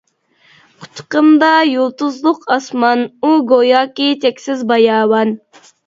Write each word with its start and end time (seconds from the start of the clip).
قۇچىقىمدا 0.85 1.51
يۇلتۇزلۇق 1.73 2.49
ئاسمان، 2.57 3.07
ئۇ 3.21 3.33
گوياكى 3.55 4.13
چەكسىز 4.27 4.69
باياۋان. 4.75 5.41